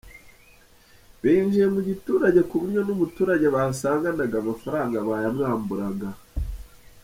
Binjiye 1.21 1.65
mu 1.73 1.81
giturage 1.89 2.41
ku 2.49 2.55
buryo 2.61 2.81
n’umuturage 2.87 3.45
basanganaga 3.55 4.35
amafaranga 4.43 4.97
bayambwamburaga. 5.07 6.09